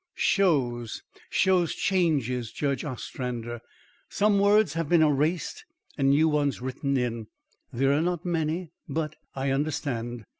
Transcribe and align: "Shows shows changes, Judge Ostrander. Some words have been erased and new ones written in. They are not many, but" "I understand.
"Shows 0.15 1.03
shows 1.29 1.75
changes, 1.75 2.51
Judge 2.51 2.83
Ostrander. 2.83 3.61
Some 4.09 4.39
words 4.39 4.73
have 4.73 4.89
been 4.89 5.03
erased 5.03 5.63
and 5.95 6.09
new 6.09 6.27
ones 6.27 6.59
written 6.59 6.97
in. 6.97 7.27
They 7.71 7.85
are 7.85 8.01
not 8.01 8.25
many, 8.25 8.71
but" 8.89 9.15
"I 9.35 9.51
understand. 9.51 10.25